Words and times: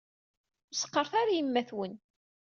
Ur 0.69 0.73
s-qqaṛet 0.75 1.13
ara 1.21 1.31
i 1.33 1.37
yemma-twen. 1.37 1.93